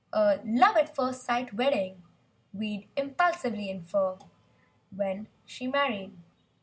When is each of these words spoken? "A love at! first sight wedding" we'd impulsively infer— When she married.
"A 0.13 0.39
love 0.43 0.77
at! 0.77 0.95
first 0.95 1.21
sight 1.21 1.53
wedding" 1.53 2.01
we'd 2.55 2.87
impulsively 2.97 3.69
infer— 3.69 4.17
When 4.89 5.27
she 5.45 5.67
married. 5.67 6.17